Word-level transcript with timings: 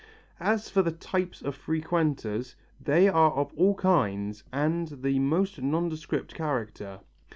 As 0.39 0.67
for 0.67 0.81
the 0.81 0.91
types 0.91 1.43
of 1.43 1.53
frequenters, 1.53 2.55
they 2.83 3.07
are 3.07 3.31
of 3.33 3.53
all 3.55 3.75
kinds 3.75 4.43
and 4.51 4.87
the 5.03 5.19
most 5.19 5.61
nondescript 5.61 6.33
character. 6.33 7.01